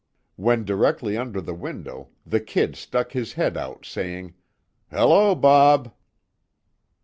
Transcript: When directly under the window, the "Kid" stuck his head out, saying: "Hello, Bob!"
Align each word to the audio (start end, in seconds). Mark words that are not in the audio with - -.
When 0.35 0.65
directly 0.65 1.15
under 1.15 1.39
the 1.41 1.53
window, 1.53 2.09
the 2.25 2.39
"Kid" 2.39 2.75
stuck 2.75 3.11
his 3.11 3.33
head 3.33 3.55
out, 3.55 3.85
saying: 3.85 4.33
"Hello, 4.89 5.35
Bob!" 5.35 5.93